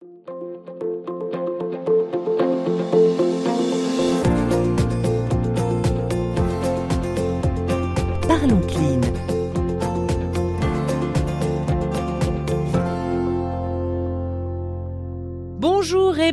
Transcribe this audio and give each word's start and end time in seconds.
Parlons 0.00 0.39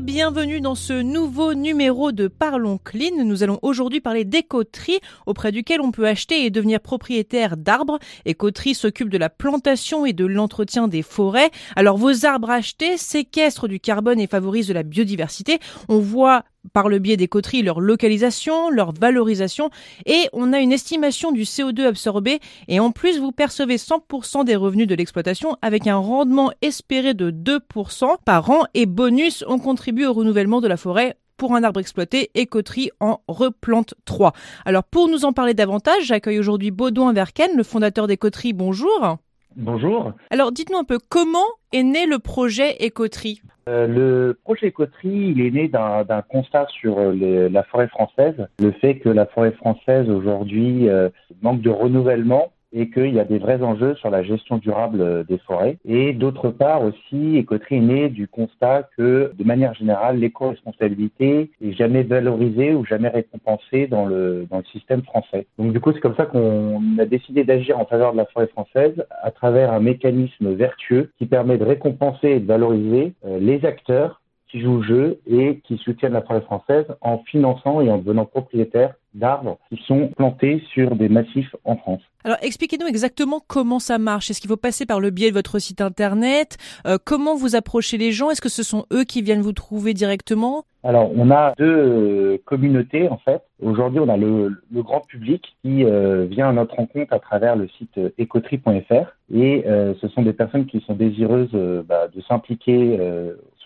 bienvenue 0.07 0.61
dans 0.61 0.73
ce 0.73 0.93
nouveau 0.93 1.53
numéro 1.53 2.13
de 2.13 2.29
Parlons 2.29 2.79
Clean. 2.81 3.25
Nous 3.25 3.43
allons 3.43 3.59
aujourd'hui 3.61 3.99
parler 3.99 4.23
d'écoterie 4.23 5.01
auprès 5.25 5.51
duquel 5.51 5.81
on 5.81 5.91
peut 5.91 6.07
acheter 6.07 6.45
et 6.45 6.49
devenir 6.49 6.79
propriétaire 6.79 7.57
d'arbres. 7.57 7.99
Écoterie 8.23 8.73
s'occupe 8.73 9.09
de 9.09 9.17
la 9.17 9.29
plantation 9.29 10.05
et 10.05 10.13
de 10.13 10.25
l'entretien 10.25 10.87
des 10.87 11.01
forêts. 11.01 11.51
Alors 11.75 11.97
vos 11.97 12.25
arbres 12.25 12.49
achetés 12.49 12.95
séquestrent 12.95 13.67
du 13.67 13.81
carbone 13.81 14.21
et 14.21 14.27
favorisent 14.27 14.71
la 14.71 14.83
biodiversité. 14.83 15.59
On 15.89 15.99
voit 15.99 16.45
par 16.73 16.89
le 16.89 16.99
biais 16.99 17.17
des 17.17 17.27
coteries 17.27 17.63
leur 17.63 17.79
localisation, 17.79 18.69
leur 18.69 18.93
valorisation 18.93 19.69
et 20.05 20.27
on 20.33 20.53
a 20.53 20.59
une 20.59 20.71
estimation 20.71 21.31
du 21.31 21.43
CO2 21.43 21.85
absorbé 21.85 22.39
et 22.67 22.79
en 22.79 22.91
plus 22.91 23.19
vous 23.19 23.31
percevez 23.31 23.77
100% 23.77 24.45
des 24.45 24.55
revenus 24.55 24.87
de 24.87 24.95
l'exploitation 24.95 25.57
avec 25.61 25.87
un 25.87 25.97
rendement 25.97 26.51
espéré 26.61 27.13
de 27.13 27.31
2% 27.31 28.17
par 28.25 28.49
an 28.49 28.63
et 28.73 28.85
bonus 28.85 29.43
on 29.47 29.59
contribue 29.59 30.05
au 30.05 30.13
renouvellement 30.13 30.61
de 30.61 30.67
la 30.67 30.77
forêt 30.77 31.17
pour 31.37 31.55
un 31.55 31.63
arbre 31.63 31.79
exploité, 31.79 32.31
Écoterie 32.33 32.89
en 32.99 33.21
replante 33.27 33.93
3. 34.05 34.33
Alors 34.65 34.83
pour 34.83 35.07
nous 35.07 35.23
en 35.23 35.33
parler 35.33 35.53
davantage, 35.53 36.05
j'accueille 36.05 36.39
aujourd'hui 36.39 36.71
Baudouin 36.71 37.13
Verken, 37.13 37.55
le 37.55 37.63
fondateur 37.63 38.07
d'Écoterie. 38.07 38.53
Bonjour. 38.53 39.17
Bonjour. 39.55 40.13
Alors 40.29 40.51
dites-nous 40.51 40.77
un 40.77 40.83
peu 40.83 40.99
comment 41.09 41.45
est 41.71 41.83
né 41.83 42.05
le 42.05 42.19
projet 42.19 42.75
Écoterie 42.79 43.41
euh, 43.67 43.85
le 43.85 44.39
projet 44.43 44.71
Coterie, 44.71 45.33
il 45.35 45.45
est 45.45 45.51
né 45.51 45.67
d'un 45.67 46.21
constat 46.29 46.67
sur 46.69 46.97
euh, 46.99 47.49
la 47.49 47.63
forêt 47.63 47.87
française, 47.87 48.47
le 48.59 48.71
fait 48.71 48.99
que 48.99 49.09
la 49.09 49.25
forêt 49.25 49.51
française 49.51 50.09
aujourd'hui 50.09 50.87
euh, 50.87 51.09
manque 51.41 51.61
de 51.61 51.69
renouvellement 51.69 52.53
et 52.73 52.89
qu'il 52.89 53.13
y 53.13 53.19
a 53.19 53.23
des 53.23 53.39
vrais 53.39 53.61
enjeux 53.61 53.95
sur 53.95 54.09
la 54.09 54.23
gestion 54.23 54.57
durable 54.57 55.01
euh, 55.01 55.23
des 55.23 55.37
forêts. 55.39 55.77
Et 55.85 56.13
d'autre 56.13 56.49
part 56.49 56.83
aussi, 56.83 57.37
Écoterie 57.37 57.77
est 57.77 57.81
né 57.81 58.09
du 58.09 58.27
constat 58.27 58.89
que, 58.97 59.31
de 59.37 59.43
manière 59.43 59.73
générale, 59.73 60.17
l'éco-responsabilité 60.17 61.51
est 61.61 61.71
jamais 61.73 62.03
valorisée 62.03 62.73
ou 62.73 62.85
jamais 62.85 63.09
récompensée 63.09 63.87
dans 63.87 64.05
le, 64.05 64.47
dans 64.49 64.57
le 64.57 64.65
système 64.65 65.03
français. 65.03 65.47
Donc 65.57 65.73
du 65.73 65.79
coup, 65.79 65.91
c'est 65.93 65.99
comme 65.99 66.15
ça 66.15 66.25
qu'on 66.25 66.81
a 66.99 67.05
décidé 67.05 67.43
d'agir 67.43 67.79
en 67.79 67.85
faveur 67.85 68.11
de 68.11 68.17
la 68.17 68.25
forêt 68.25 68.47
française 68.47 69.05
à 69.21 69.31
travers 69.31 69.71
un 69.71 69.79
mécanisme 69.79 70.53
vertueux 70.53 71.11
qui 71.17 71.25
permet 71.25 71.57
de 71.57 71.63
récompenser 71.63 72.29
et 72.29 72.39
de 72.39 72.45
valoriser 72.45 73.13
euh, 73.25 73.39
les 73.39 73.65
acteurs 73.65 74.21
qui 74.49 74.61
jouent 74.61 74.77
le 74.77 74.83
jeu 74.83 75.19
et 75.27 75.59
qui 75.67 75.77
soutiennent 75.77 76.13
la 76.13 76.21
forêt 76.21 76.41
française 76.41 76.85
en 77.01 77.19
finançant 77.19 77.81
et 77.81 77.89
en 77.89 77.97
devenant 77.97 78.25
propriétaires 78.25 78.93
d'arbres 79.13 79.57
qui 79.69 79.81
sont 79.87 80.09
plantés 80.09 80.61
sur 80.73 80.95
des 80.95 81.09
massifs 81.09 81.55
en 81.63 81.75
France. 81.75 82.01
Alors 82.23 82.37
expliquez-nous 82.41 82.87
exactement 82.87 83.41
comment 83.47 83.79
ça 83.79 83.97
marche. 83.97 84.29
Est-ce 84.29 84.41
qu'il 84.41 84.49
faut 84.49 84.57
passer 84.57 84.85
par 84.85 84.99
le 84.99 85.11
biais 85.11 85.29
de 85.29 85.33
votre 85.33 85.59
site 85.59 85.81
internet? 85.81 86.57
Euh, 86.85 86.97
Comment 87.03 87.35
vous 87.35 87.55
approchez 87.55 87.97
les 87.97 88.11
gens? 88.11 88.29
Est-ce 88.29 88.41
que 88.41 88.49
ce 88.49 88.63
sont 88.63 88.85
eux 88.91 89.05
qui 89.05 89.21
viennent 89.21 89.41
vous 89.41 89.53
trouver 89.53 89.93
directement? 89.93 90.65
Alors 90.83 91.11
on 91.15 91.31
a 91.31 91.53
deux 91.57 91.65
euh, 91.65 92.37
communautés 92.45 93.09
en 93.09 93.17
fait. 93.17 93.41
Aujourd'hui 93.61 93.99
on 93.99 94.09
a 94.09 94.17
le, 94.17 94.61
grand 94.73 95.01
public 95.01 95.55
qui 95.63 95.83
euh, 95.83 96.25
vient 96.25 96.49
à 96.49 96.53
notre 96.53 96.75
rencontre 96.75 97.13
à 97.13 97.19
travers 97.19 97.55
le 97.55 97.67
site 97.69 97.99
écoterie.fr 98.17 99.15
et 99.33 99.63
ce 99.65 100.07
sont 100.09 100.21
des 100.21 100.33
personnes 100.33 100.65
qui 100.65 100.79
sont 100.81 100.93
désireuses 100.93 101.51
bah, 101.85 102.07
de 102.13 102.21
s'impliquer 102.21 102.97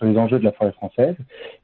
les 0.06 0.18
enjeux 0.18 0.38
de 0.38 0.44
la 0.44 0.52
forêt 0.52 0.72
française 0.72 1.16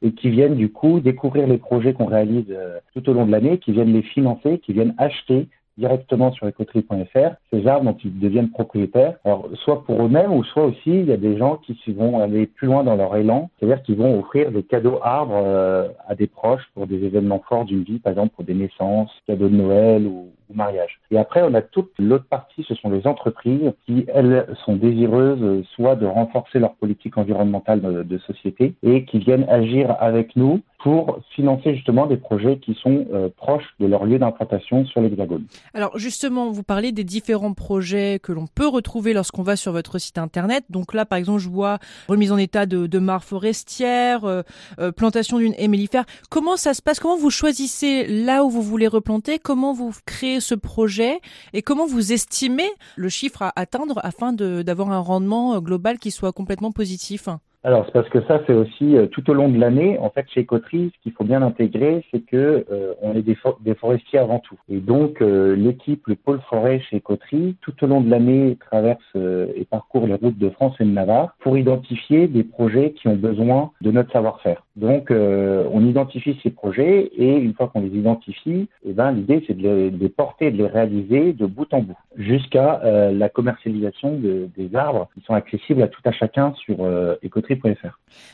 et 0.03 0.13
qui 0.13 0.31
viennent 0.31 0.57
du 0.57 0.71
coup 0.71 1.01
découvrir 1.01 1.47
les 1.47 1.59
projets 1.59 1.93
qu'on 1.93 2.07
réalise 2.07 2.55
tout 2.95 3.09
au 3.09 3.13
long 3.13 3.27
de 3.27 3.33
l'année, 3.33 3.59
qui 3.59 3.73
viennent 3.73 3.93
les 3.93 4.03
financer, 4.03 4.59
qui 4.59 4.73
viennent 4.73 4.95
acheter 4.99 5.49
directement 5.79 6.33
sur 6.33 6.47
écoterie.fr 6.49 7.37
ces 7.51 7.67
arbres 7.67 7.85
dont 7.85 7.97
ils 8.05 8.19
deviennent 8.19 8.51
propriétaires. 8.51 9.15
Alors, 9.25 9.49
soit 9.65 9.85
pour 9.85 10.05
eux-mêmes 10.05 10.33
ou 10.33 10.45
soit 10.45 10.65
aussi 10.65 10.81
il 10.87 11.07
y 11.07 11.13
a 11.13 11.17
des 11.17 11.39
gens 11.39 11.57
qui 11.57 11.77
vont 11.93 12.21
aller 12.21 12.47
plus 12.47 12.67
loin 12.67 12.83
dans 12.83 12.97
leur 12.97 13.17
élan, 13.17 13.49
c'est-à-dire 13.59 13.83
qu'ils 13.83 13.97
vont 13.97 14.19
offrir 14.19 14.51
des 14.51 14.65
cadeaux 14.65 14.99
arbres 15.03 15.41
euh, 15.45 15.89
à 16.07 16.15
des 16.15 16.27
proches 16.27 16.69
pour 16.75 16.87
des 16.87 17.05
événements 17.05 17.43
forts 17.49 17.65
d'une 17.65 17.85
vie, 17.85 18.01
par 18.01 18.11
exemple 18.11 18.35
pour 18.35 18.45
des 18.45 18.55
naissances, 18.55 19.13
cadeaux 19.27 19.49
de 19.49 19.57
Noël 19.57 20.07
ou, 20.07 20.31
mariage. 20.55 21.01
Et 21.11 21.19
après, 21.19 21.43
on 21.43 21.55
a 21.55 21.63
toute 21.63 21.93
l'autre 21.99 22.27
partie, 22.29 22.65
ce 22.67 22.75
sont 22.75 22.91
les 22.91 23.07
entreprises 23.07 23.73
qui, 23.87 24.07
elles, 24.09 24.47
sont 24.65 24.77
désireuses 24.77 25.65
soit 25.75 25.97
de 25.97 26.07
renforcer 26.07 26.59
leur 26.59 26.75
politique 26.75 27.19
environnementale 27.19 27.81
de, 27.81 28.03
de 28.03 28.19
société 28.19 28.75
et 28.83 29.05
qui 29.05 29.19
viennent 29.19 29.47
agir 29.49 29.97
avec 30.01 30.37
nous 30.37 30.63
pour 30.83 31.19
financer 31.35 31.75
justement 31.75 32.07
des 32.07 32.17
projets 32.17 32.59
qui 32.59 32.75
sont 32.81 33.07
euh, 33.13 33.29
proches 33.37 33.75
de 33.81 33.87
leur 33.87 34.05
lieu 34.05 34.19
d'implantation 34.19 34.87
sur 34.87 35.01
l'Hexagone. 35.01 35.45
Alors 35.75 35.99
justement, 35.99 36.51
vous 36.51 36.63
parlez 36.63 36.93
des 36.93 37.03
différents 37.03 37.53
projets 37.53 38.21
que 38.23 38.31
l'on 38.31 38.47
peut 38.47 38.69
retrouver 38.69 39.13
lorsqu'on 39.13 39.43
va 39.43 39.57
sur 39.57 39.73
votre 39.73 39.99
site 39.99 40.19
internet. 40.19 40.65
Donc 40.71 40.95
là, 40.95 41.05
par 41.05 41.19
exemple, 41.19 41.41
je 41.41 41.49
vois 41.49 41.79
remise 42.09 42.31
en 42.31 42.37
état 42.37 42.65
de, 42.67 42.87
de 42.87 42.99
mares 43.01 43.25
forestières, 43.25 44.25
euh, 44.25 44.43
euh, 44.79 44.93
plantation 44.93 45.39
d'une 45.39 45.55
hémélifère. 45.59 46.05
Comment 46.31 46.57
ça 46.57 46.75
se 46.75 46.83
passe? 46.83 47.01
Comment 47.01 47.17
vous 47.17 47.31
choisissez 47.31 48.07
là 48.07 48.45
où 48.45 48.51
vous 48.51 48.63
voulez 48.63 48.87
replanter? 48.87 49.41
Comment 49.41 49.73
vous 49.73 49.93
créez 50.07 50.39
ce 50.39 50.55
projet? 50.55 51.21
Et 51.55 51.63
comment 51.63 51.87
vous 51.87 52.13
estimez 52.13 52.69
le 52.97 53.09
chiffre 53.09 53.43
à 53.43 53.53
atteindre 53.57 54.01
afin 54.05 54.33
d'avoir 54.33 54.93
un 54.93 55.01
rendement 55.01 55.59
global 55.61 55.99
qui 55.99 56.13
soit 56.13 56.33
complètement 56.33 56.71
positif? 56.71 57.29
Alors, 57.69 57.85
c'est 57.85 57.93
parce 57.93 58.09
que 58.09 58.23
ça, 58.23 58.41
c'est 58.47 58.55
aussi 58.55 58.97
euh, 58.97 59.09
tout 59.09 59.29
au 59.29 59.35
long 59.35 59.51
de 59.51 59.61
l'année. 59.61 59.99
En 59.99 60.09
fait, 60.09 60.25
chez 60.31 60.47
Coterie, 60.47 60.91
ce 60.97 61.03
qu'il 61.03 61.13
faut 61.13 61.25
bien 61.25 61.43
intégrer, 61.43 62.03
c'est 62.11 62.21
que 62.21 62.65
euh, 62.73 62.95
on 63.03 63.13
est 63.13 63.21
des, 63.21 63.37
forestiers 63.75 64.19
avant 64.19 64.39
tout. 64.39 64.59
Et 64.71 64.79
donc, 64.79 65.21
euh, 65.21 65.55
l'équipe, 65.55 66.07
le 66.07 66.15
pôle 66.15 66.41
forêt 66.49 66.81
chez 66.89 67.03
Coterie, 67.03 67.57
tout 67.61 67.75
au 67.85 67.87
long 67.87 68.01
de 68.01 68.09
l'année, 68.09 68.57
traverse 68.59 69.05
et 69.15 69.67
parcourt 69.67 70.07
les 70.07 70.15
routes 70.15 70.39
de 70.39 70.49
France 70.49 70.77
et 70.81 70.85
de 70.85 70.91
Navarre 70.91 71.37
pour 71.41 71.59
identifier 71.59 72.27
des 72.27 72.43
projets 72.43 72.93
qui 72.93 73.07
ont 73.07 73.17
besoin 73.17 73.73
de 73.83 73.91
notre 73.91 74.13
savoir-faire. 74.13 74.63
Donc, 74.79 75.11
on 75.11 75.87
identifie 75.87 76.39
ces 76.43 76.51
projets 76.51 77.11
et 77.17 77.37
une 77.37 77.55
fois 77.55 77.69
qu'on 77.69 77.81
les 77.81 77.97
identifie, 77.97 78.69
eh 78.85 78.93
ben, 78.93 79.13
l'idée, 79.13 79.43
c'est 79.47 79.57
de 79.57 79.91
les, 79.99 80.09
porter, 80.09 80.51
de 80.51 80.59
les 80.59 80.67
réaliser 80.67 81.33
de 81.33 81.47
bout 81.47 81.73
en 81.73 81.81
bout 81.81 81.99
jusqu'à 82.17 82.81
la 83.13 83.29
commercialisation 83.29 84.17
de, 84.17 84.49
des 84.57 84.75
arbres 84.75 85.09
qui 85.15 85.25
sont 85.25 85.35
accessibles 85.35 85.83
à 85.83 85.89
tout 85.89 86.03
à 86.05 86.13
chacun 86.13 86.55
sur 86.55 86.77
Écoterie 87.23 87.59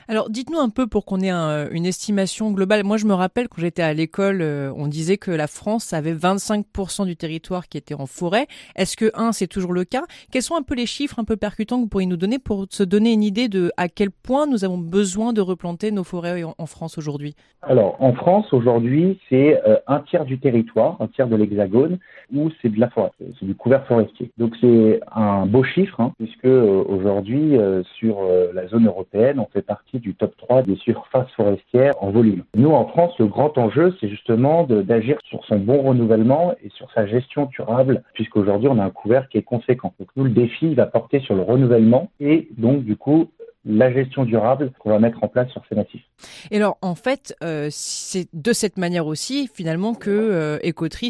alors 0.09 0.31
dites-nous 0.31 0.59
un 0.59 0.69
peu 0.69 0.87
pour 0.87 1.05
qu'on 1.05 1.21
ait 1.21 1.31
une 1.31 1.87
estimation 1.87 2.51
globale. 2.53 2.85
Moi 2.85 2.97
je 2.97 3.07
me 3.07 3.15
rappelle 3.15 3.49
quand 3.49 3.61
j'étais 3.61 3.83
à 3.83 3.93
l'école, 3.93 4.41
euh, 4.43 4.73
on 4.77 4.87
disait 4.87 5.17
que 5.17 5.31
la 5.31 5.47
France 5.47 5.93
avait 5.93 6.15
25% 6.15 7.07
du 7.07 7.17
territoire 7.17 7.69
qui 7.69 7.79
était 7.79 7.95
en 7.95 8.07
forêt. 8.07 8.47
Est-ce 8.77 8.97
que, 8.97 9.11
un, 9.15 9.33
c'est 9.33 9.47
toujours 9.47 9.73
le 9.73 9.85
cas? 9.85 10.05
Quels 10.31 10.43
sont 10.43 10.57
un 10.57 10.63
peu 10.63 10.75
les 10.75 10.87
chiffres 10.87 11.19
un 11.19 11.25
peu 11.25 11.37
percutants 11.37 11.77
que 11.77 11.83
vous 11.83 11.89
pourriez 11.89 12.07
nous 12.07 12.17
donner 12.17 12.39
pour 12.39 12.67
se 12.71 12.83
donner 12.83 13.13
une 13.13 13.23
idée 13.23 13.49
de 13.49 13.73
à 13.77 13.89
quel 13.89 14.11
point 14.11 14.47
nous 14.47 14.65
avons 14.65 14.79
besoin 14.79 15.33
de 15.33 15.41
replanter 15.41 15.91
nos 15.91 16.05
forêts 16.05 16.34
en, 16.43 16.67
France 16.67 16.99
aujourd'hui 16.99 17.37
Alors 17.63 17.97
en 18.01 18.13
France 18.15 18.53
aujourd'hui 18.53 19.21
c'est 19.29 19.61
euh, 19.67 19.77
un 19.87 20.01
tiers 20.01 20.25
du 20.25 20.39
territoire, 20.39 20.97
un 21.01 21.09
tiers 21.09 21.29
de 21.29 21.37
l'hexagone 21.37 21.99
où 22.35 22.51
c'est 22.61 22.71
de 22.71 22.81
la 22.81 22.91
forêt, 22.91 23.11
c'est 23.19 23.47
du 23.47 23.55
couvert 23.55 23.87
forestier. 23.87 24.31
Donc 24.39 24.55
c'est 24.61 25.01
un 25.13 25.47
beau 25.47 25.63
chiffre 25.63 26.01
hein, 26.01 26.13
puisque 26.19 26.47
euh, 26.47 26.83
aujourd'hui 26.89 27.57
sur 27.99 28.21
la 28.53 28.67
zone 28.67 28.87
européenne 28.87 29.39
on 29.39 29.47
fait 29.53 29.63
partie 29.63 29.99
du 29.99 30.15
top 30.15 30.37
3 30.37 30.63
des 30.63 30.77
surfaces 30.77 31.31
forestières 31.37 31.93
en 32.01 32.11
volume. 32.11 32.45
Nous, 32.57 32.71
en 32.71 32.87
France, 32.87 33.13
le 33.19 33.27
grand 33.27 33.57
enjeu, 33.59 33.95
c'est 34.01 34.09
justement 34.09 34.65
d'agir 34.65 35.19
sur 35.25 35.45
son 35.45 35.59
bon 35.59 35.83
renouvellement 35.83 36.55
et 36.63 36.71
sur 36.71 36.91
sa 36.93 37.07
gestion 37.07 37.47
durable, 37.47 38.03
puisqu'aujourd'hui, 38.15 38.69
on 38.69 38.79
a 38.79 38.85
un 38.85 38.91
couvert 38.91 39.29
qui 39.29 39.39
est 39.39 39.43
conséquent. 39.43 39.95
Donc, 39.99 40.09
nous, 40.17 40.25
le 40.25 40.31
défi 40.31 40.75
va 40.75 40.87
porter 40.87 41.21
sur 41.21 41.35
le 41.35 41.43
renouvellement 41.43 42.11
et 42.21 42.49
donc, 42.57 42.85
du 42.85 42.97
coup, 42.97 43.31
la 43.67 43.93
gestion 43.93 44.25
durable 44.25 44.73
qu'on 44.79 44.91
va 44.91 44.99
mettre 44.99 45.23
en 45.23 45.29
place 45.29 45.51
sur 45.51 45.63
ces 45.69 45.75
massifs. 45.75 46.05
Et 46.51 46.57
alors, 46.57 46.77
en 46.83 46.95
fait, 46.95 47.35
euh, 47.43 47.69
c'est 47.71 48.29
de 48.33 48.53
cette 48.53 48.77
manière 48.77 49.07
aussi, 49.07 49.49
finalement, 49.53 49.95
que 49.95 50.11
euh, 50.11 50.59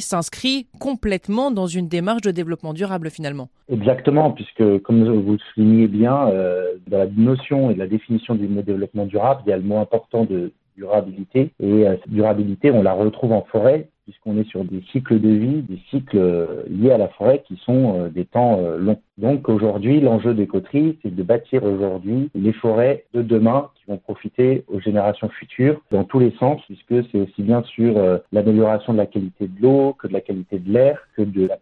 s'inscrit 0.01 0.67
complètement 0.79 1.51
dans 1.51 1.67
une 1.67 1.89
démarche 1.89 2.23
de 2.23 2.31
développement 2.31 2.73
durable, 2.73 3.11
finalement. 3.11 3.49
Exactement, 3.69 4.31
puisque, 4.31 4.79
comme 4.83 5.05
vous 5.05 5.33
le 5.33 5.39
soulignez 5.53 5.89
bien, 5.89 6.29
euh, 6.29 6.75
dans 6.89 6.99
la 6.99 7.07
notion 7.07 7.71
et 7.71 7.75
la 7.75 7.87
définition 7.87 8.35
du 8.35 8.47
développement 8.47 9.07
durable, 9.07 9.43
il 9.47 9.51
y 9.51 9.53
a 9.53 9.57
le 9.57 9.63
mot 9.63 9.79
important 9.79 10.25
de 10.25 10.53
durabilité. 10.77 11.51
Et 11.61 11.85
cette 11.85 12.11
durabilité, 12.11 12.71
on 12.71 12.83
la 12.83 12.93
retrouve 12.93 13.33
en 13.33 13.43
forêt, 13.43 13.89
puisqu'on 14.05 14.39
est 14.39 14.49
sur 14.49 14.65
des 14.65 14.83
cycles 14.93 15.21
de 15.21 15.29
vie, 15.29 15.63
des 15.63 15.79
cycles 15.91 16.19
euh, 16.19 16.63
liés 16.69 16.93
à 16.93 16.99
la 16.99 17.09
forêt 17.09 17.43
qui 17.47 17.57
sont 17.65 17.99
euh, 17.99 18.09
des 18.09 18.25
temps 18.25 18.59
euh, 18.61 18.79
longs. 18.79 19.01
Donc 19.19 19.49
aujourd'hui, 19.49 20.01
l'enjeu 20.01 20.35
des 20.35 20.47
coteries, 20.47 20.99
c'est 21.03 21.15
de 21.15 21.23
bâtir 21.23 21.65
aujourd'hui 21.65 22.31
les 22.35 22.53
forêts 22.53 23.05
de 23.15 23.23
demain 23.23 23.71
qui 23.77 23.85
vont 23.91 23.97
profiter 23.97 24.65
aux 24.69 24.81
générations 24.81 25.29
futures 25.29 25.81
dans 25.91 26.05
tous 26.05 26.19
les 26.19 26.33
sens, 26.33 26.61
puisque 26.67 27.07
c'est 27.11 27.21
aussi 27.21 27.43
bien 27.43 27.63
sur 27.63 27.95
l'amélioration 28.33 28.93
de 28.93 28.99
la 28.99 29.07
qualité 29.07 29.47
de 29.47 29.63
l'eau 29.63 29.95
que 29.99 30.09
de 30.09 30.13
la 30.13 30.21
qualité 30.21 30.59
de 30.59 30.73
l'air, 30.73 30.99
que 31.17 31.23
de 31.23 31.47
la 31.47 31.59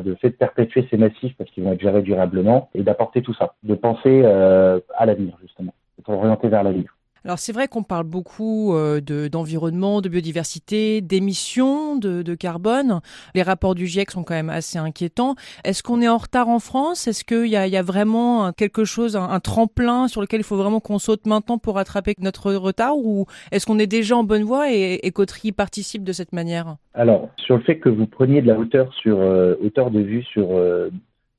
de 0.00 0.14
fait 0.14 0.30
de 0.30 0.34
perpétuer 0.34 0.86
ces 0.90 0.96
massifs 0.96 1.34
parce 1.36 1.50
qu'ils 1.50 1.64
vont 1.64 1.72
être 1.72 1.80
gérés 1.80 2.02
durablement 2.02 2.70
et 2.74 2.82
d'apporter 2.82 3.22
tout 3.22 3.34
ça, 3.34 3.54
de 3.62 3.74
penser 3.74 4.24
à 4.24 5.06
l'avenir 5.06 5.36
justement 5.42 5.72
orienter 6.08 6.48
vers 6.48 6.62
l'avenir. 6.62 6.95
Alors 7.26 7.40
c'est 7.40 7.50
vrai 7.50 7.66
qu'on 7.66 7.82
parle 7.82 8.04
beaucoup 8.04 8.72
euh, 8.72 9.00
de, 9.00 9.26
d'environnement, 9.26 10.00
de 10.00 10.08
biodiversité, 10.08 11.00
d'émissions 11.00 11.96
de, 11.96 12.34
carbone. 12.36 13.00
Les 13.34 13.42
rapports 13.42 13.74
du 13.74 13.88
GIEC 13.88 14.12
sont 14.12 14.22
quand 14.22 14.34
même 14.34 14.48
assez 14.48 14.78
inquiétants. 14.78 15.34
Est-ce 15.64 15.82
qu'on 15.82 16.00
est 16.00 16.06
en 16.06 16.18
retard 16.18 16.48
en 16.48 16.60
France? 16.60 17.08
Est-ce 17.08 17.24
qu'il 17.24 17.48
y 17.48 17.56
a, 17.56 17.82
vraiment 17.82 18.52
quelque 18.52 18.84
chose, 18.84 19.16
un, 19.16 19.40
tremplin 19.40 20.06
sur 20.06 20.20
lequel 20.20 20.38
il 20.38 20.44
faut 20.44 20.56
vraiment 20.56 20.78
qu'on 20.78 21.00
saute 21.00 21.26
maintenant 21.26 21.58
pour 21.58 21.74
rattraper 21.74 22.14
notre 22.20 22.52
retard? 22.52 22.96
Ou 22.96 23.26
est-ce 23.50 23.66
qu'on 23.66 23.80
est 23.80 23.88
déjà 23.88 24.16
en 24.16 24.22
bonne 24.22 24.44
voie 24.44 24.72
et, 24.72 25.00
et 25.02 25.12
participe 25.52 26.04
de 26.04 26.12
cette 26.12 26.32
manière? 26.32 26.76
Alors, 26.94 27.28
sur 27.38 27.56
le 27.56 27.62
fait 27.64 27.78
que 27.80 27.88
vous 27.88 28.06
preniez 28.06 28.40
de 28.40 28.46
la 28.46 28.56
hauteur 28.56 28.94
sur 28.94 29.18
euh, 29.18 29.56
hauteur 29.64 29.90
de 29.90 30.00
vue 30.00 30.22
sur 30.22 30.52
euh, 30.52 30.90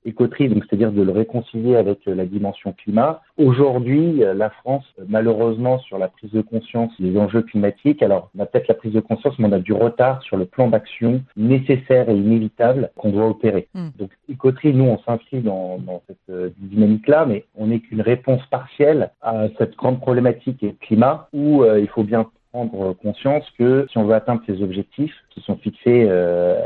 écoterie, 0.08 0.50
donc 0.50 0.64
c'est-à-dire 0.66 0.92
de 0.92 1.02
le 1.02 1.12
réconcilier 1.12 1.76
avec 1.76 2.08
euh, 2.08 2.16
la 2.16 2.26
dimension 2.26 2.74
climat. 2.74 3.22
Aujourd'hui, 3.38 4.24
euh, 4.24 4.34
la 4.34 4.50
France, 4.50 4.86
euh, 5.00 5.04
malheureusement, 5.08 5.80
sur 5.80 5.98
la 5.98 6.08
prise 6.08 6.32
de 6.32 6.42
conscience 6.42 6.92
des 7.00 7.18
enjeux 7.18 7.42
climatiques, 7.42 8.02
alors 8.02 8.30
on 8.36 8.42
a 8.42 8.46
peut-être 8.46 8.68
la 8.70 8.76
prise 8.76 8.94
de 8.94 9.00
conscience, 9.02 9.38
mais 9.38 9.48
on 9.48 9.52
a 9.52 9.60
du 9.60 9.74
retard 9.74 10.24
sur 10.24 10.38
le 10.38 10.46
plan 10.46 10.70
d'action 10.70 11.22
nécessaire 11.36 12.10
et 12.10 12.16
inévitable 12.16 12.90
qu'on 12.96 13.12
doit 13.12 13.28
opérer. 13.28 13.68
Hmm. 13.74 13.90
Donc 14.00 14.12
écoterie, 14.30 14.74
nous, 14.74 14.86
on 14.86 14.98
s'inscrit 15.00 15.42
dans, 15.42 15.78
dans, 15.80 16.02
cette 16.08 16.54
dynamique-là, 16.60 17.26
mais 17.26 17.46
on 17.56 17.68
n'est 17.68 17.80
qu'une 17.80 18.02
réponse 18.02 18.42
partielle 18.50 19.12
à 19.22 19.48
cette 19.58 19.76
grande 19.76 20.00
problématique 20.00 20.66
climat 20.80 21.28
où 21.34 21.66
il 21.66 21.88
faut 21.88 22.04
bien 22.04 22.30
prendre 22.58 22.94
conscience 22.94 23.46
que 23.60 23.86
si 23.92 24.00
on 24.00 24.06
veut 24.06 24.16
atteindre 24.16 24.42
ces 24.48 24.64
objectifs 24.64 25.14
qui 25.30 25.42
sont 25.42 25.58
fixés 25.58 26.08
euh, 26.10 26.58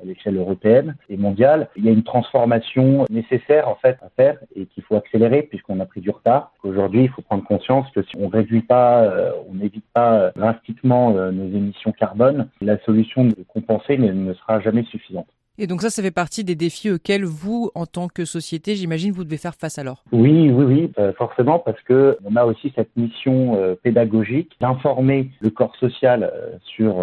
à 0.00 0.04
l'échelle 0.04 0.36
européenne 0.36 0.94
et 1.08 1.16
mondiale, 1.16 1.68
il 1.74 1.84
y 1.84 1.88
a 1.88 1.90
une 1.90 2.04
transformation 2.04 3.06
nécessaire 3.10 3.68
en 3.68 3.74
fait 3.74 3.98
à 4.02 4.08
faire 4.10 4.38
et 4.54 4.66
qu'il 4.66 4.84
faut 4.84 4.94
accélérer 4.94 5.42
puisqu'on 5.42 5.80
a 5.80 5.86
pris 5.86 6.00
du 6.00 6.10
retard. 6.10 6.52
Aujourd'hui, 6.62 7.02
il 7.02 7.08
faut 7.08 7.22
prendre 7.22 7.42
conscience 7.42 7.90
que 7.92 8.02
si 8.02 8.12
on 8.20 8.28
réduit 8.28 8.62
pas, 8.62 9.02
euh, 9.02 9.32
on 9.48 9.54
n'évite 9.54 9.84
pas 9.92 10.30
drastiquement 10.36 11.16
euh, 11.16 11.32
nos 11.32 11.48
émissions 11.48 11.90
carbone, 11.90 12.48
la 12.60 12.78
solution 12.84 13.24
de 13.24 13.34
compenser 13.48 13.98
ne 13.98 14.32
sera 14.34 14.60
jamais 14.60 14.84
suffisante. 14.84 15.26
Et 15.62 15.68
donc 15.68 15.80
ça, 15.80 15.90
ça 15.90 16.02
fait 16.02 16.10
partie 16.10 16.42
des 16.42 16.56
défis 16.56 16.90
auxquels 16.90 17.24
vous, 17.24 17.70
en 17.76 17.86
tant 17.86 18.08
que 18.08 18.24
société, 18.24 18.74
j'imagine, 18.74 19.12
vous 19.12 19.22
devez 19.22 19.36
faire 19.36 19.54
face 19.54 19.78
alors. 19.78 20.02
Oui, 20.10 20.50
oui, 20.50 20.64
oui, 20.64 20.92
euh, 20.98 21.12
forcément, 21.12 21.60
parce 21.60 21.80
que 21.82 22.18
on 22.24 22.34
a 22.34 22.44
aussi 22.44 22.72
cette 22.74 22.90
mission 22.96 23.54
euh, 23.54 23.76
pédagogique 23.80 24.56
d'informer 24.60 25.30
le 25.40 25.50
corps 25.50 25.76
social 25.76 26.24
euh, 26.34 26.56
sur 26.64 26.96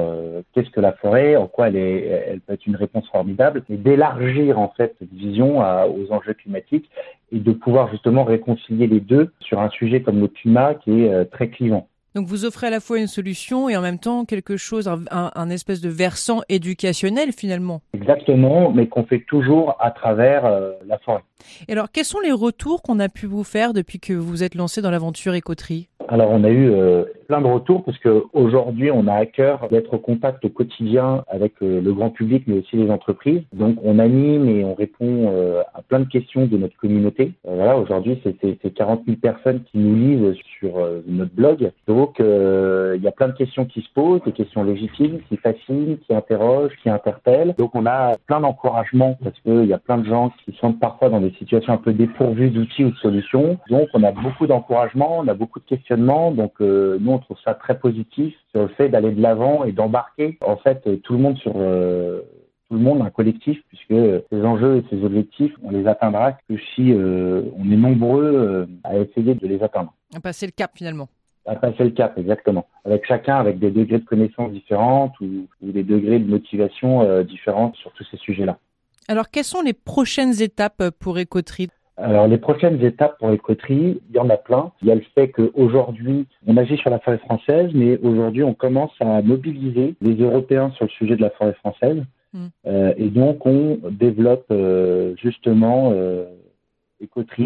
qu'est-ce 0.53 0.69
que 0.71 0.81
la 0.81 0.91
forêt, 0.91 1.37
en 1.37 1.47
quoi 1.47 1.69
elle, 1.69 1.77
est, 1.77 2.03
elle 2.27 2.41
peut 2.41 2.51
être 2.51 2.67
une 2.67 2.75
réponse 2.75 3.07
formidable, 3.07 3.63
et 3.69 3.77
d'élargir 3.77 4.59
en 4.59 4.73
fait 4.75 4.93
cette 4.99 5.13
vision 5.13 5.59
aux 5.59 6.11
enjeux 6.11 6.33
climatiques 6.33 6.89
et 7.31 7.39
de 7.39 7.53
pouvoir 7.53 7.89
justement 7.91 8.25
réconcilier 8.25 8.87
les 8.87 8.99
deux 8.99 9.31
sur 9.39 9.61
un 9.61 9.69
sujet 9.69 10.01
comme 10.01 10.19
le 10.19 10.27
climat 10.27 10.73
qui 10.73 11.03
est 11.03 11.25
très 11.31 11.47
clivant. 11.47 11.87
Donc 12.15 12.27
vous 12.27 12.45
offrez 12.45 12.67
à 12.67 12.69
la 12.69 12.79
fois 12.79 12.97
une 12.99 13.07
solution 13.07 13.69
et 13.69 13.77
en 13.77 13.81
même 13.81 13.99
temps 13.99 14.25
quelque 14.25 14.57
chose, 14.57 14.87
un, 14.87 15.03
un, 15.11 15.49
espèce 15.49 15.79
de 15.79 15.89
versant 15.89 16.41
éducationnel 16.49 17.31
finalement. 17.31 17.81
Exactement, 17.93 18.71
mais 18.71 18.87
qu'on 18.87 19.03
fait 19.03 19.23
toujours 19.27 19.75
à 19.79 19.91
travers 19.91 20.45
euh, 20.45 20.71
la 20.87 20.97
forêt. 20.97 21.21
Et 21.67 21.73
alors 21.73 21.91
quels 21.91 22.05
sont 22.05 22.19
les 22.19 22.31
retours 22.31 22.81
qu'on 22.81 22.99
a 22.99 23.09
pu 23.09 23.27
vous 23.27 23.43
faire 23.43 23.73
depuis 23.73 23.99
que 23.99 24.13
vous 24.13 24.43
êtes 24.43 24.55
lancé 24.55 24.81
dans 24.81 24.91
l'aventure 24.91 25.35
écoterie? 25.35 25.87
Alors 26.11 26.31
on 26.31 26.43
a 26.43 26.49
eu 26.49 26.71
euh, 26.71 27.03
plein 27.27 27.39
de 27.39 27.45
retours 27.45 27.83
parce 27.83 27.99
que 27.99 28.23
aujourd'hui 28.33 28.89
on 28.89 29.05
a 29.05 29.13
à 29.13 29.25
cœur 29.27 29.67
d'être 29.69 29.93
au 29.93 29.99
contact 29.99 30.43
au 30.43 30.49
quotidien 30.49 31.23
avec 31.27 31.53
euh, 31.61 31.81
le 31.81 31.93
grand 31.93 32.09
public 32.09 32.45
mais 32.47 32.57
aussi 32.57 32.77
les 32.77 32.89
entreprises. 32.89 33.43
Donc 33.53 33.77
on 33.83 33.99
anime 33.99 34.49
et 34.49 34.65
on 34.65 34.73
répond 34.73 35.31
euh, 35.31 35.61
à 35.75 35.83
plein 35.83 35.99
de 35.99 36.09
questions 36.09 36.47
de 36.47 36.57
notre 36.57 36.75
communauté. 36.77 37.33
voilà, 37.43 37.77
aujourd'hui 37.77 38.19
c'est 38.23 38.73
40 38.73 39.03
000 39.05 39.17
personnes 39.21 39.61
qui 39.71 39.77
nous 39.77 39.95
lisent 39.95 40.35
sur 40.59 40.71
notre 41.07 41.33
blog. 41.33 41.71
Donc 41.87 42.15
il 42.19 43.01
y 43.03 43.07
a 43.07 43.11
plein 43.11 43.27
de 43.27 43.37
questions 43.37 43.65
qui 43.65 43.81
se 43.81 43.89
posent, 43.93 44.23
des 44.23 44.31
questions 44.31 44.63
légitimes, 44.63 45.19
qui 45.29 45.37
fascinent, 45.37 45.97
qui 46.07 46.13
interrogent, 46.13 46.75
qui 46.81 46.89
interpellent. 46.89 47.53
Donc 47.57 47.75
on 47.75 47.85
a 47.85 48.15
plein 48.25 48.39
d'encouragements 48.39 49.17
parce 49.23 49.39
qu'il 49.41 49.65
y 49.65 49.73
a 49.73 49.77
plein 49.77 49.99
de 49.99 50.05
gens 50.05 50.31
qui 50.43 50.57
sont 50.59 50.73
parfois 50.73 51.09
dans 51.09 51.21
des 51.21 51.33
situations 51.37 51.73
un 51.73 51.77
peu 51.77 51.93
dépourvues 51.93 52.49
d'outils 52.49 52.85
ou 52.85 52.89
de 52.89 52.97
solutions. 52.97 53.57
Donc 53.69 53.89
on 53.93 54.03
a 54.03 54.11
beaucoup 54.11 54.47
d'encouragements, 54.47 55.19
on 55.19 55.27
a 55.27 55.35
beaucoup 55.35 55.59
de 55.59 55.65
questions 55.65 55.98
donc 55.99 56.53
euh, 56.61 56.97
nous, 56.99 57.11
on 57.11 57.19
trouve 57.19 57.37
ça 57.43 57.53
très 57.53 57.77
positif 57.79 58.35
sur 58.51 58.63
le 58.63 58.67
fait 58.69 58.89
d'aller 58.89 59.11
de 59.11 59.21
l'avant 59.21 59.63
et 59.63 59.71
d'embarquer 59.71 60.37
en 60.45 60.57
fait 60.57 61.01
tout 61.03 61.13
le 61.13 61.19
monde 61.19 61.37
sur 61.37 61.53
euh, 61.55 62.21
tout 62.69 62.75
le 62.75 62.81
monde, 62.81 63.01
un 63.01 63.09
collectif, 63.09 63.57
puisque 63.67 63.95
ces 64.29 64.43
enjeux 64.43 64.77
et 64.77 64.85
ces 64.89 65.03
objectifs, 65.03 65.53
on 65.63 65.71
les 65.71 65.87
atteindra 65.87 66.33
que 66.33 66.55
si 66.75 66.93
euh, 66.93 67.41
on 67.57 67.71
est 67.71 67.75
nombreux 67.75 68.67
à 68.83 68.97
essayer 68.97 69.33
de 69.33 69.47
les 69.47 69.63
atteindre. 69.63 69.93
À 70.15 70.19
passer 70.19 70.45
le 70.45 70.51
cap 70.51 70.71
finalement. 70.75 71.09
À 71.47 71.55
passer 71.55 71.83
le 71.83 71.89
cap, 71.89 72.15
exactement. 72.17 72.67
Avec 72.85 73.07
chacun 73.07 73.37
avec 73.37 73.57
des 73.57 73.71
degrés 73.71 73.97
de 73.97 74.05
connaissances 74.05 74.51
différentes 74.51 75.19
ou, 75.19 75.47
des 75.61 75.83
degrés 75.83 76.19
de 76.19 76.29
motivation 76.29 77.23
différents 77.23 77.73
sur 77.73 77.91
tous 77.93 78.05
ces 78.11 78.17
sujets-là. 78.17 78.59
Alors, 79.07 79.31
quelles 79.31 79.45
sont 79.45 79.61
les 79.61 79.73
prochaines 79.73 80.39
étapes 80.39 80.91
pour 80.99 81.17
Ecotree 81.17 81.69
alors 82.01 82.27
les 82.27 82.37
prochaines 82.37 82.83
étapes 82.83 83.17
pour 83.19 83.29
l'écoterie, 83.29 84.01
il 84.09 84.15
y 84.15 84.19
en 84.19 84.29
a 84.29 84.37
plein. 84.37 84.71
Il 84.81 84.87
y 84.87 84.91
a 84.91 84.95
le 84.95 85.03
fait 85.15 85.29
qu'aujourd'hui, 85.29 86.27
on 86.47 86.57
agit 86.57 86.77
sur 86.77 86.89
la 86.89 86.99
forêt 86.99 87.17
française, 87.19 87.71
mais 87.73 87.97
aujourd'hui, 87.99 88.43
on 88.43 88.53
commence 88.53 88.93
à 88.99 89.21
mobiliser 89.21 89.95
les 90.01 90.15
Européens 90.15 90.71
sur 90.75 90.85
le 90.85 90.91
sujet 90.91 91.15
de 91.15 91.21
la 91.21 91.29
forêt 91.31 91.53
française. 91.53 92.03
Mm. 92.33 92.45
Euh, 92.67 92.93
et 92.97 93.09
donc, 93.09 93.45
on 93.45 93.79
développe 93.91 94.45
euh, 94.51 95.15
justement 95.17 95.91
euh, 95.93 96.25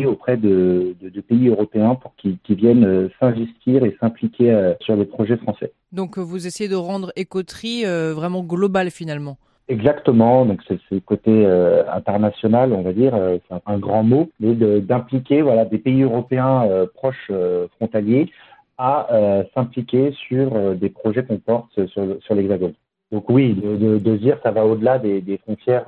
auprès 0.05 0.37
de, 0.37 0.95
de, 0.99 1.09
de, 1.09 1.21
pays 1.21 1.47
européens 1.47 1.95
pour 1.95 2.15
qu'ils 2.15 2.37
viennent 2.49 2.85
euh, 2.85 3.09
s'investir 3.19 3.85
et 3.85 3.95
s'impliquer 3.99 4.73
sur 4.81 4.95
les 4.95 5.05
projets 5.05 5.37
français. 5.37 5.71
Donc, 5.91 6.17
vous 6.17 6.47
essayez 6.47 6.69
de 6.69 6.75
rendre 6.75 7.11
écoterie 7.15 7.85
vraiment 7.85 8.43
globale 8.43 8.89
finalement 8.89 9.37
Exactement, 9.69 10.45
donc 10.45 10.61
c'est 10.67 10.77
le 10.91 10.99
côté 10.99 11.45
euh, 11.45 11.89
international, 11.89 12.73
on 12.73 12.81
va 12.81 12.91
dire, 12.91 13.15
euh, 13.15 13.37
c'est 13.47 13.55
un, 13.65 13.77
grand 13.77 14.03
mot, 14.03 14.29
mais 14.41 14.55
d'impliquer 14.81 15.41
voilà 15.41 15.63
des 15.63 15.77
pays 15.77 16.01
européens 16.03 16.67
euh, 16.69 16.85
proches 16.93 17.31
frontaliers 17.77 18.29
à 18.77 19.07
s'impliquer 19.53 20.11
sur 20.27 20.75
des 20.75 20.89
projets 20.89 21.23
qu'on 21.23 21.37
porte 21.37 21.85
sur, 21.85 22.17
sur 22.21 22.35
l'Hexagone. 22.35 22.73
Donc 23.11 23.29
oui, 23.29 23.53
de, 23.53 23.77
de, 23.77 23.97
de, 23.99 24.17
dire 24.17 24.39
ça 24.43 24.51
va 24.51 24.65
au-delà 24.65 24.97
des, 24.97 25.21
des, 25.21 25.37
frontières 25.37 25.85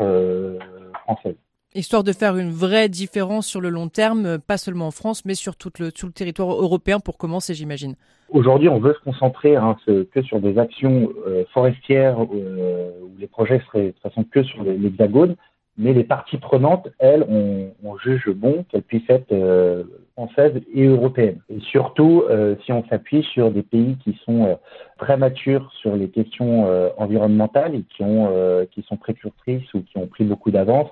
françaises. 1.03 1.35
Histoire 1.77 2.05
de 2.05 2.13
faire 2.13 2.37
une 2.37 2.51
vraie 2.51 2.87
différence 2.87 3.45
sur 3.47 3.59
le 3.59 3.67
long 3.67 3.89
terme, 3.89 4.39
pas 4.39 4.55
seulement 4.55 4.87
en 4.87 4.91
France, 4.91 5.25
mais 5.25 5.35
sur 5.35 5.57
tout 5.57 5.73
le, 5.77 5.91
territoire 5.91 6.49
européen 6.49 7.01
pour 7.01 7.17
commencer, 7.17 7.53
j'imagine. 7.53 7.95
Aujourd'hui, 8.29 8.69
on 8.69 8.79
veut 8.79 8.93
se 8.93 9.03
concentrer 9.03 9.57
hein, 9.57 9.75
que 9.85 10.21
sur 10.21 10.39
des 10.39 10.57
actions 10.57 11.09
euh, 11.27 11.43
forestières 11.53 12.17
euh, 12.21 12.91
où 13.03 13.17
les 13.19 13.27
projets 13.27 13.61
seraient 13.67 13.87
de 13.87 13.91
toute 13.91 14.01
façon 14.03 14.23
que 14.23 14.41
sur 14.43 14.63
l'hexagone, 14.63 15.35
mais 15.77 15.93
les 15.93 16.03
parties 16.03 16.37
prenantes, 16.37 16.87
elles, 16.99 17.25
on, 17.27 17.97
juge 17.97 18.29
bon 18.29 18.65
qu'elles 18.69 18.83
puissent 18.83 19.09
être 19.09 19.31
euh, 19.31 19.83
françaises 20.13 20.61
et 20.73 20.85
européennes. 20.85 21.39
Et 21.49 21.59
surtout, 21.59 22.23
euh, 22.29 22.55
si 22.65 22.71
on 22.71 22.85
s'appuie 22.87 23.23
sur 23.23 23.51
des 23.51 23.63
pays 23.63 23.97
qui 24.03 24.19
sont 24.25 24.45
euh, 24.45 24.55
très 24.97 25.17
matures 25.17 25.71
sur 25.81 25.95
les 25.95 26.09
questions 26.09 26.67
environnementales 26.97 27.75
et 27.75 27.83
qui, 27.83 28.03
ont, 28.03 28.29
qui 28.71 28.83
sont 28.83 28.97
précurseuses 28.97 29.63
ou 29.73 29.81
qui 29.81 29.97
ont 29.97 30.07
pris 30.07 30.23
beaucoup 30.23 30.51
d'avance, 30.51 30.89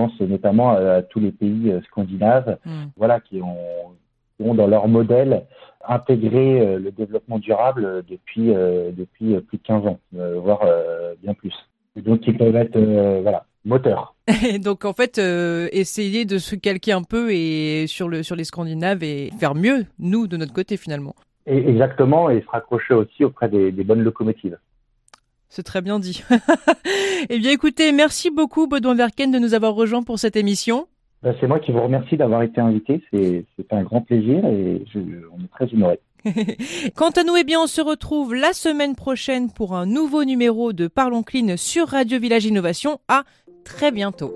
pense 0.00 0.20
notamment 0.20 0.70
à, 0.70 1.02
tous 1.02 1.20
les 1.20 1.32
pays 1.32 1.72
scandinaves, 1.86 2.58
mm. 2.64 2.84
voilà, 2.96 3.20
qui 3.20 3.40
ont, 3.42 3.56
qui 4.36 4.46
ont 4.46 4.54
dans 4.54 4.66
leur 4.66 4.88
modèle 4.88 5.44
intégré 5.88 6.76
le 6.78 6.90
développement 6.90 7.38
durable 7.38 8.04
depuis, 8.08 8.48
depuis 8.48 9.40
plus 9.40 9.58
de 9.58 9.62
15 9.62 9.86
ans, 9.86 9.98
voire 10.12 10.64
bien 11.22 11.34
plus. 11.34 11.54
Et 11.96 12.02
donc, 12.02 12.26
ils 12.26 12.36
peuvent 12.36 12.56
être 12.56 12.78
voilà, 13.22 13.44
moteur. 13.66 14.14
Donc 14.64 14.84
en 14.84 14.92
fait, 14.92 15.18
euh, 15.18 15.68
essayer 15.72 16.24
de 16.24 16.38
se 16.38 16.56
calquer 16.56 16.92
un 16.92 17.02
peu 17.02 17.32
et 17.32 17.86
sur 17.86 18.08
le 18.08 18.22
sur 18.22 18.36
les 18.36 18.44
Scandinaves 18.44 19.02
et 19.02 19.30
faire 19.38 19.54
mieux 19.54 19.84
nous 19.98 20.26
de 20.26 20.36
notre 20.36 20.52
côté 20.52 20.76
finalement. 20.76 21.14
exactement 21.46 22.30
et 22.30 22.40
se 22.40 22.48
raccrocher 22.48 22.94
aussi 22.94 23.24
auprès 23.24 23.48
des, 23.48 23.70
bonnes 23.70 24.02
locomotives. 24.02 24.58
C'est 25.48 25.62
très 25.62 25.80
bien 25.80 25.98
dit. 25.98 26.22
eh 27.28 27.38
bien 27.38 27.50
écoutez, 27.50 27.92
merci 27.92 28.30
beaucoup 28.30 28.66
Baudouin 28.66 28.94
Verken 28.94 29.30
de 29.30 29.38
nous 29.38 29.54
avoir 29.54 29.74
rejoints 29.74 30.02
pour 30.02 30.18
cette 30.18 30.36
émission. 30.36 30.86
Ben, 31.22 31.34
c'est 31.40 31.46
moi 31.46 31.58
qui 31.58 31.72
vous 31.72 31.82
remercie 31.82 32.16
d'avoir 32.16 32.42
été 32.42 32.60
invité. 32.60 33.02
C'est 33.12 33.72
un 33.72 33.82
grand 33.82 34.02
plaisir 34.02 34.44
et 34.44 34.84
on 34.94 35.44
est 35.44 35.50
très 35.50 35.72
honorés. 35.74 36.00
Quant 36.94 37.10
à 37.10 37.24
nous, 37.24 37.36
eh 37.36 37.44
bien, 37.44 37.60
on 37.60 37.66
se 37.66 37.80
retrouve 37.80 38.34
la 38.34 38.52
semaine 38.52 38.94
prochaine 38.94 39.50
pour 39.50 39.74
un 39.74 39.86
nouveau 39.86 40.24
numéro 40.24 40.72
de 40.72 40.88
Parlons 40.88 41.22
Clean 41.22 41.56
sur 41.56 41.88
Radio 41.88 42.18
Village 42.18 42.46
Innovation. 42.46 43.00
À 43.08 43.24
très 43.64 43.92
bientôt. 43.92 44.32